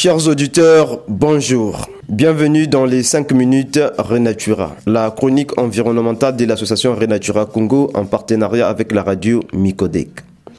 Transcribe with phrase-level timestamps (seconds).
[0.00, 1.88] Chers auditeurs, bonjour.
[2.08, 8.68] Bienvenue dans les 5 minutes Renatura, la chronique environnementale de l'association Renatura Congo en partenariat
[8.68, 10.10] avec la radio Micodec.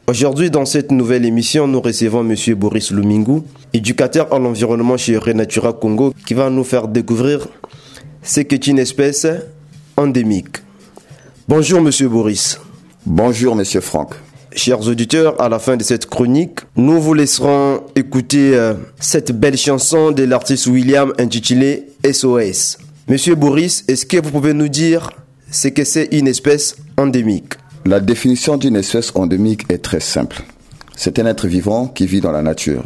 [0.07, 2.35] Aujourd'hui, dans cette nouvelle émission, nous recevons M.
[2.55, 7.47] Boris Lumingu, éducateur en environnement chez Renatura Congo, qui va nous faire découvrir
[8.21, 9.25] ce qu'est une espèce
[9.95, 10.57] endémique.
[11.47, 11.89] Bonjour M.
[12.09, 12.59] Boris.
[13.05, 13.63] Bonjour M.
[13.79, 14.15] Franck.
[14.55, 19.57] Chers auditeurs, à la fin de cette chronique, nous vous laisserons écouter euh, cette belle
[19.57, 22.79] chanson de l'artiste William intitulée SOS.
[23.07, 25.11] Monsieur Boris, est-ce que vous pouvez nous dire
[25.51, 27.53] ce que c'est une espèce endémique?
[27.85, 30.41] La définition d'une espèce endémique est très simple.
[30.95, 32.83] C'est un être vivant qui vit dans la nature,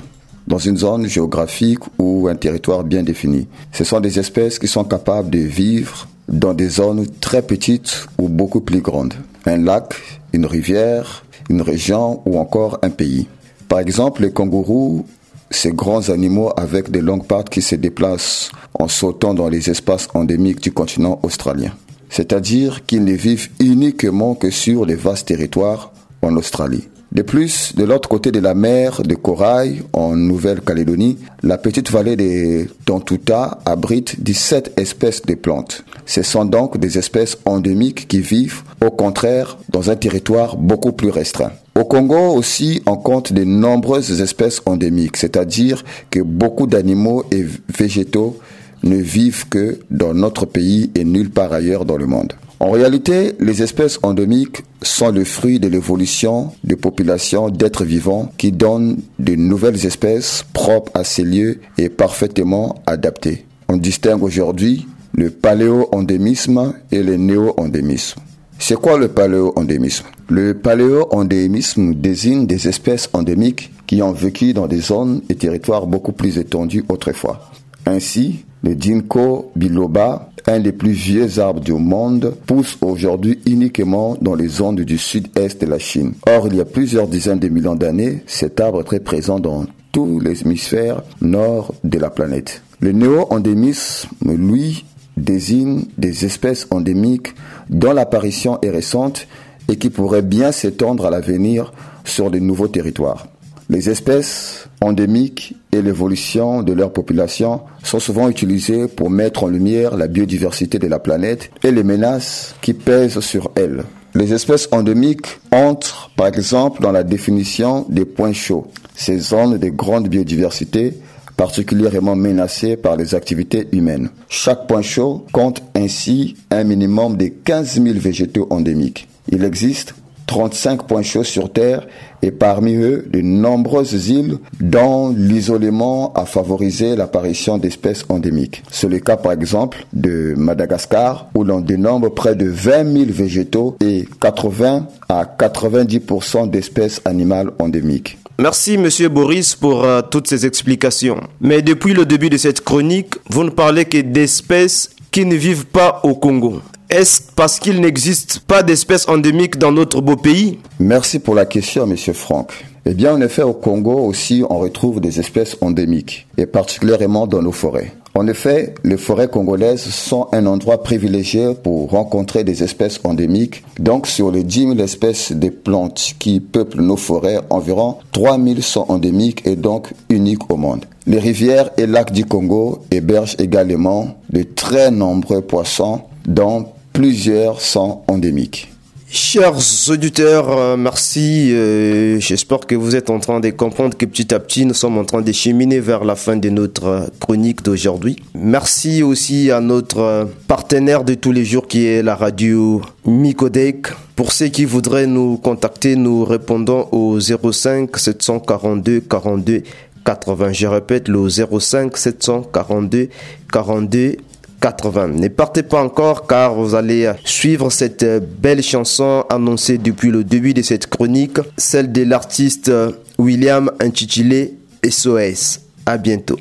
[0.47, 3.47] dans une zone géographique ou un territoire bien défini.
[3.71, 8.27] Ce sont des espèces qui sont capables de vivre dans des zones très petites ou
[8.27, 9.13] beaucoup plus grandes.
[9.45, 9.93] Un lac,
[10.33, 11.23] une rivière,
[11.53, 13.27] une région ou encore un pays.
[13.69, 15.05] Par exemple, les kangourous,
[15.51, 20.07] ces grands animaux avec des longues pattes qui se déplacent en sautant dans les espaces
[20.15, 21.71] endémiques du continent australien.
[22.09, 26.87] C'est-à-dire qu'ils ne vivent uniquement que sur les vastes territoires en Australie.
[27.13, 32.15] De plus, de l'autre côté de la mer de Corail, en Nouvelle-Calédonie, la petite vallée
[32.15, 35.85] de Tontuta abrite 17 espèces de plantes.
[36.07, 41.11] Ce sont donc des espèces endémiques qui vivent, au contraire, dans un territoire beaucoup plus
[41.11, 41.51] restreint.
[41.79, 47.45] Au Congo aussi, on compte de nombreuses espèces endémiques, c'est-à-dire que beaucoup d'animaux et
[47.77, 48.39] végétaux
[48.81, 52.33] ne vivent que dans notre pays et nulle part ailleurs dans le monde.
[52.63, 58.53] En réalité, les espèces endémiques sont le fruit de l'évolution de populations d'êtres vivants qui
[58.53, 63.45] donnent de nouvelles espèces propres à ces lieux et parfaitement adaptées.
[63.67, 68.21] On distingue aujourd'hui le paléo-endémisme et le néo-endémisme.
[68.59, 70.05] C'est quoi le paléo-endémisme?
[70.29, 76.13] Le paléo-endémisme désigne des espèces endémiques qui ont vécu dans des zones et territoires beaucoup
[76.13, 77.51] plus étendus autrefois.
[77.85, 84.35] Ainsi, le ginkgo biloba, un des plus vieux arbres du monde, pousse aujourd'hui uniquement dans
[84.35, 86.13] les zones du sud-est de la Chine.
[86.27, 89.65] Or, il y a plusieurs dizaines de millions d'années, cet arbre est très présent dans
[89.91, 92.63] tous les hémisphères nord de la planète.
[92.79, 94.85] Le néo-endémisme, lui,
[95.17, 97.35] désigne des espèces endémiques
[97.69, 99.27] dont l'apparition est récente
[99.69, 101.71] et qui pourraient bien s'étendre à l'avenir
[102.03, 103.27] sur de nouveaux territoires.
[103.69, 109.95] Les espèces endémiques et l'évolution de leur population sont souvent utilisées pour mettre en lumière
[109.95, 113.83] la biodiversité de la planète et les menaces qui pèsent sur elle.
[114.15, 119.69] Les espèces endémiques entrent par exemple dans la définition des points chauds, ces zones de
[119.69, 120.93] grande biodiversité
[121.35, 124.09] particulièrement menacées par les activités humaines.
[124.29, 129.07] Chaque point chaud compte ainsi un minimum de 15 000 végétaux endémiques.
[129.31, 129.95] Il existe
[130.25, 131.87] 35 points chauds sur Terre
[132.21, 138.63] et parmi eux de nombreuses îles dont l'isolement a favorisé l'apparition d'espèces endémiques.
[138.71, 143.75] C'est le cas par exemple de Madagascar où l'on dénombre près de 20 000 végétaux
[143.81, 148.17] et 80 à 90% d'espèces animales endémiques.
[148.39, 151.21] Merci Monsieur Boris pour euh, toutes ces explications.
[151.39, 155.67] Mais depuis le début de cette chronique, vous ne parlez que d'espèces qui ne vivent
[155.67, 156.59] pas au Congo.
[156.89, 160.57] Est-ce parce qu'il n'existe pas d'espèces endémiques dans notre beau pays?
[160.79, 162.65] Merci pour la question, Monsieur Franck.
[162.87, 167.43] Eh bien, en effet, au Congo aussi, on retrouve des espèces endémiques, et particulièrement dans
[167.43, 167.93] nos forêts.
[168.15, 173.63] En effet, les forêts congolaises sont un endroit privilégié pour rencontrer des espèces endémiques.
[173.79, 178.61] Donc, sur les 10 000 espèces de plantes qui peuplent nos forêts, environ 3 000
[178.61, 180.85] sont endémiques et donc uniques au monde.
[181.05, 188.01] Les rivières et lacs du Congo hébergent également de très nombreux poissons, dont plusieurs sont
[188.07, 188.69] endémiques.
[189.09, 189.53] Chers
[189.89, 191.51] auditeurs, euh, merci.
[191.51, 194.97] Euh, J'espère que vous êtes en train de comprendre que petit à petit, nous sommes
[194.97, 198.15] en train de cheminer vers la fin de notre euh, chronique d'aujourd'hui.
[198.33, 203.89] Merci aussi à notre partenaire de tous les jours qui est la radio Micodec.
[204.15, 209.61] Pour ceux qui voudraient nous contacter, nous répondons au 05 742 42
[210.05, 210.53] 80.
[210.53, 213.09] Je répète, le 05 742
[213.51, 214.17] 42
[214.61, 215.07] 80.
[215.09, 218.05] Ne partez pas encore car vous allez suivre cette
[218.39, 222.71] belle chanson annoncée depuis le début de cette chronique, celle de l'artiste
[223.17, 224.53] William intitulée
[224.89, 225.59] SOS.
[225.85, 226.39] À bientôt.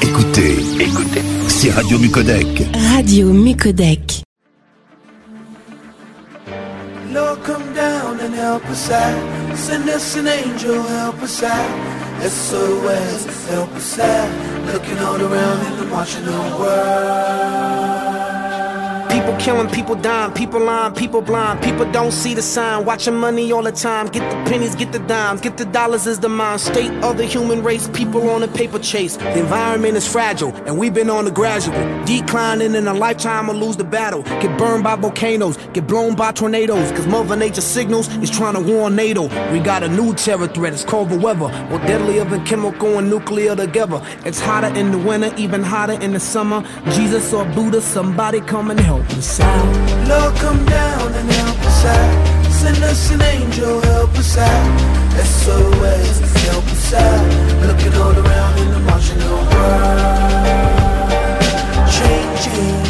[0.00, 2.46] Écoutez, écoutez, c'est Radio Mucodec.
[2.94, 4.22] Radio Mucodec.
[7.12, 9.56] Lord, come down and help us out.
[9.56, 11.99] Send us an angel, help us out.
[12.22, 14.66] SOS, help us out.
[14.66, 17.99] Looking all around and watching the world.
[19.40, 21.62] Killing, people dying, people lying, people blind.
[21.62, 22.84] People don't see the sign.
[22.84, 24.08] Watching money all the time.
[24.08, 27.24] Get the pennies, get the dimes, get the dollars is the mind state of the
[27.24, 27.88] human race.
[27.88, 29.16] People on a paper chase.
[29.16, 33.54] The environment is fragile, and we've been on the gradual declining in a lifetime or
[33.54, 34.24] lose the battle.
[34.24, 36.92] Get burned by volcanoes, get blown by tornadoes.
[36.92, 39.22] Cause Mother Nature signals is trying to warn NATO.
[39.52, 41.48] We got a new terror threat, it's called the weather.
[41.70, 44.02] More deadlier than chemical and nuclear together.
[44.26, 46.62] It's hotter in the winter, even hotter in the summer.
[46.90, 50.08] Jesus or Buddha, somebody come and help us out.
[50.08, 52.50] Lord, come down and help us out.
[52.50, 54.80] Send us an angel, help us out.
[55.22, 57.26] SOS, help us out.
[57.66, 60.30] Looking all around in the the world.
[61.98, 62.80] Changing.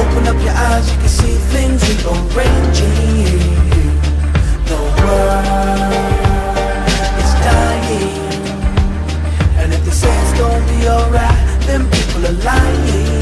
[0.00, 3.40] Open up your eyes, you can see things rearranging.
[4.70, 5.86] The world
[7.22, 8.14] is dying.
[9.60, 13.15] And if they say it's gonna be alright, then people are lying.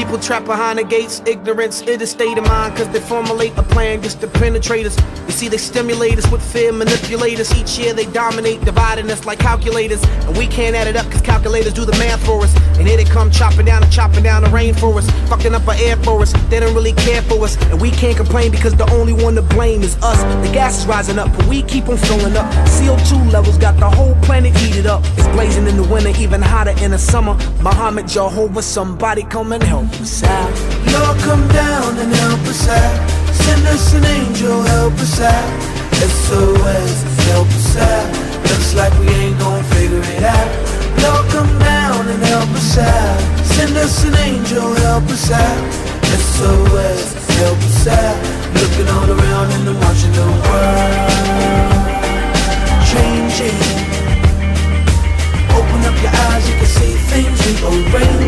[0.00, 3.62] People trapped behind the gates, ignorance is a state of mind, cause they formulate a
[3.62, 4.96] plan just to penetrate us.
[5.26, 7.54] You see, they stimulate us with fear, manipulate us.
[7.54, 10.02] Each year they dominate, dividing us like calculators.
[10.24, 12.56] And we can't add it up, cause calculators do the math for us.
[12.78, 15.68] And here they come chopping down and chopping down the rain for us, fucking up
[15.68, 16.32] our air for us.
[16.48, 19.42] They don't really care for us, and we can't complain because the only one to
[19.42, 20.22] blame is us.
[20.46, 22.50] The gas is rising up, but we keep on filling up.
[22.64, 25.04] CO2 levels got the whole planet heated up.
[25.18, 27.34] It's blazing in the winter, even hotter in the summer.
[27.60, 30.52] Muhammad, Jehovah, somebody come and help us out.
[30.92, 32.98] Lord, come down and help us out.
[33.32, 35.50] Send us an angel, help us out.
[36.00, 36.92] SOS,
[37.30, 38.08] help us out.
[38.48, 40.50] Looks like we ain't gonna figure it out.
[41.02, 43.20] Lord, come down and help us out.
[43.44, 45.62] Send us an angel, help us out.
[46.34, 47.02] SOS,
[47.40, 48.16] help us out.
[48.54, 51.20] Looking all around and I'm watching the world
[52.90, 53.58] changing.
[55.56, 58.19] Open up your eyes, you can see things rearranging.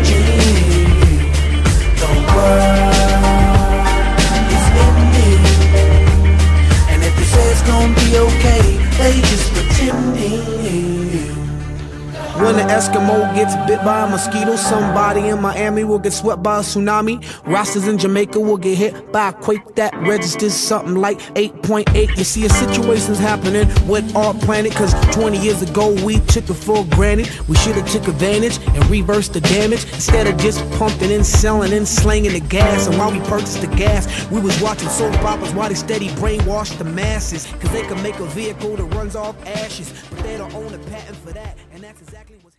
[12.73, 17.23] Eskimo gets bit by a mosquito, somebody in Miami will get swept by a tsunami.
[17.45, 22.17] Rosters in Jamaica will get hit by a quake that registers something like 8.8.
[22.17, 26.55] You see, a situation's happening with our planet, cause 20 years ago we took it
[26.55, 27.29] for granted.
[27.47, 31.73] We should have took advantage and reversed the damage instead of just pumping and selling
[31.73, 32.87] and slanging the gas.
[32.87, 36.79] And while we purchased the gas, we was watching soap operas while they steady brainwashed
[36.79, 40.55] the masses, cause they could make a vehicle that runs off ashes, but they don't
[40.55, 42.52] own a patent for that, and that's exactly what.